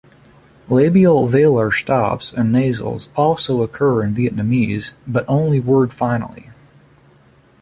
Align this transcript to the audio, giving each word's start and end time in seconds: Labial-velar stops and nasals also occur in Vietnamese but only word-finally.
Labial-velar 0.67 1.69
stops 1.71 2.33
and 2.33 2.51
nasals 2.51 3.09
also 3.15 3.61
occur 3.61 4.01
in 4.03 4.15
Vietnamese 4.15 4.93
but 5.05 5.25
only 5.27 5.59
word-finally. 5.59 6.49